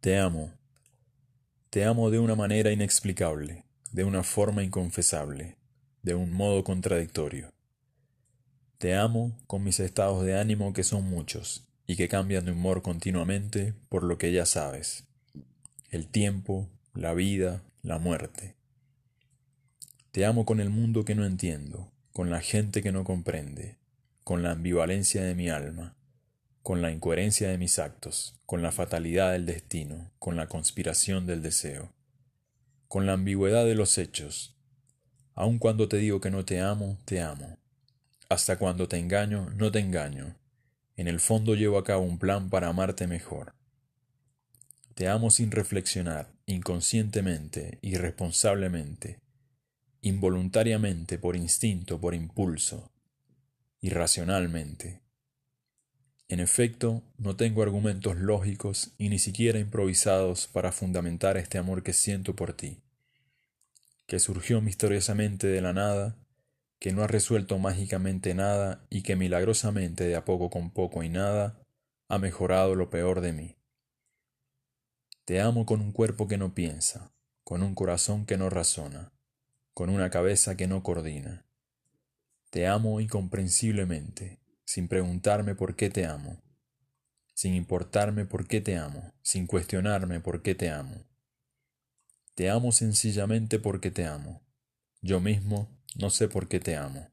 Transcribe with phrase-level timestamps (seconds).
[0.00, 0.50] Te amo.
[1.68, 5.58] Te amo de una manera inexplicable, de una forma inconfesable,
[6.02, 7.52] de un modo contradictorio.
[8.78, 12.80] Te amo con mis estados de ánimo que son muchos y que cambian de humor
[12.80, 15.04] continuamente por lo que ya sabes.
[15.90, 18.54] El tiempo, la vida, la muerte.
[20.12, 23.76] Te amo con el mundo que no entiendo, con la gente que no comprende,
[24.24, 25.94] con la ambivalencia de mi alma,
[26.70, 31.42] con la incoherencia de mis actos, con la fatalidad del destino, con la conspiración del
[31.42, 31.92] deseo,
[32.86, 34.54] con la ambigüedad de los hechos.
[35.34, 37.58] Aun cuando te digo que no te amo, te amo.
[38.28, 40.36] Hasta cuando te engaño, no te engaño.
[40.94, 43.52] En el fondo llevo a cabo un plan para amarte mejor.
[44.94, 49.18] Te amo sin reflexionar, inconscientemente, irresponsablemente,
[50.02, 52.92] involuntariamente, por instinto, por impulso,
[53.80, 55.02] irracionalmente.
[56.30, 61.92] En efecto, no tengo argumentos lógicos y ni siquiera improvisados para fundamentar este amor que
[61.92, 62.78] siento por ti,
[64.06, 66.14] que surgió misteriosamente de la nada,
[66.78, 71.08] que no ha resuelto mágicamente nada y que milagrosamente de a poco con poco y
[71.08, 71.58] nada
[72.06, 73.56] ha mejorado lo peor de mí.
[75.24, 77.10] Te amo con un cuerpo que no piensa,
[77.42, 79.10] con un corazón que no razona,
[79.74, 81.44] con una cabeza que no coordina.
[82.50, 84.39] Te amo incomprensiblemente,
[84.70, 86.40] sin preguntarme por qué te amo,
[87.34, 91.08] sin importarme por qué te amo, sin cuestionarme por qué te amo.
[92.36, 94.46] Te amo sencillamente porque te amo.
[95.02, 97.09] Yo mismo no sé por qué te amo.